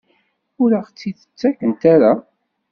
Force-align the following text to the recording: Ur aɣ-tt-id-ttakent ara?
Ur 0.61 0.71
aɣ-tt-id-ttakent 0.79 1.83
ara? 1.93 2.11